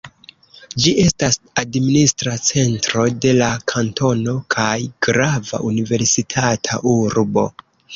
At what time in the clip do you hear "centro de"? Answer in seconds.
2.49-3.35